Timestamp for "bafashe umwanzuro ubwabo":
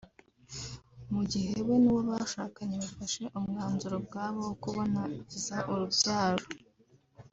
2.83-4.39